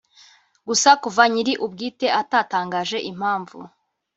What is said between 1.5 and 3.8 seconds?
ubwite atatangaje impamvu